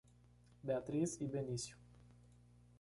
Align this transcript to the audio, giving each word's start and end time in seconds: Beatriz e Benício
Beatriz 0.63 1.21
e 1.21 1.27
Benício 1.27 1.77